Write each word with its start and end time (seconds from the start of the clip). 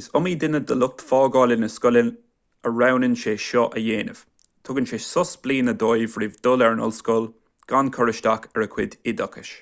is 0.00 0.04
iomaí 0.10 0.34
duine 0.44 0.58
de 0.70 0.76
lucht 0.82 1.02
fágála 1.08 1.56
na 1.62 1.70
scoile 1.76 2.02
a 2.68 2.72
roghnaíonn 2.72 3.16
sé 3.24 3.34
seo 3.46 3.64
a 3.80 3.82
dhéanamh 3.88 4.22
tugann 4.70 4.88
sé 4.92 5.02
sos 5.08 5.34
bliana 5.48 5.76
dóibh 5.82 6.16
roimh 6.24 6.40
dhul 6.48 6.64
ar 6.68 6.78
an 6.78 6.86
ollscoil 6.90 7.30
gan 7.74 7.94
cur 7.98 8.14
isteach 8.16 8.50
ar 8.54 8.68
a 8.68 8.70
gcuid 8.78 8.98
oideachais 9.02 9.54